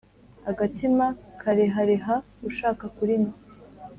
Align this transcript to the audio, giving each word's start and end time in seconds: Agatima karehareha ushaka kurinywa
Agatima 0.49 1.05
karehareha 1.41 2.15
ushaka 2.49 2.83
kurinywa 2.95 3.35